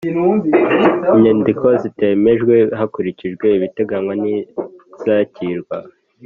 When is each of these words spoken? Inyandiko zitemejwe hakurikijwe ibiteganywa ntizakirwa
Inyandiko 1.15 1.65
zitemejwe 1.81 2.55
hakurikijwe 2.79 3.45
ibiteganywa 3.57 4.13
ntizakirwa 4.21 5.77